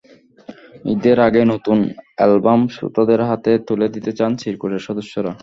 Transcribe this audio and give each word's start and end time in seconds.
ঈদের 0.93 1.17
আগেই 1.27 1.47
নতুন 1.53 1.77
অ্যালবাম 2.17 2.61
শ্রোতাদের 2.73 3.21
হাতে 3.29 3.51
তুলে 3.67 3.87
দিতে 3.95 4.11
চান 4.17 4.31
চিরকুটের 4.41 4.81
সদস্যরা। 4.87 5.31